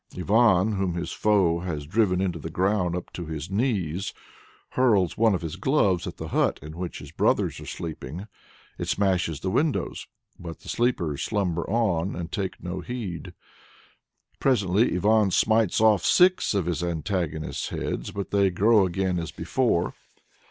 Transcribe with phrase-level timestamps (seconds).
[0.17, 4.15] Ivan, whom his foe has driven into the ground up to his knees,
[4.69, 8.25] hurls one of his gloves at the hut in which his brothers are sleeping.
[8.79, 10.07] It smashes the windows,
[10.39, 13.33] but the sleepers slumber on and take no heed.
[14.39, 19.93] Presently Ivan smites off six of his antagonist's heads, but they grow again as before.